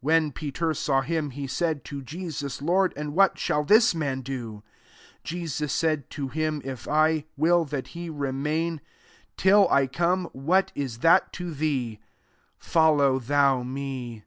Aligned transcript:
When 0.24 0.32
Peter 0.32 0.74
saw 0.74 1.00
him, 1.00 1.30
he 1.30 1.46
said 1.46 1.84
to 1.84 2.02
Jesus, 2.02 2.60
"Lord, 2.60 2.92
and 2.96 3.14
what 3.14 3.36
^hall 3.36 3.64
this 3.68 3.94
man 3.94 4.16
cfo^" 4.18 4.24
22 4.62 4.62
Jesus 5.22 5.72
said 5.72 6.10
to 6.10 6.26
him," 6.26 6.60
If 6.64 6.88
I 6.88 7.26
will 7.36 7.64
that 7.66 7.86
he 7.96 8.10
re 8.10 8.32
main 8.32 8.80
till 9.36 9.68
I 9.70 9.86
come; 9.86 10.28
what 10.32 10.72
1% 10.74 11.02
that 11.02 11.32
to 11.34 11.54
thee? 11.54 12.00
Follow 12.58 13.20
thou 13.20 13.62
me.'' 13.62 14.24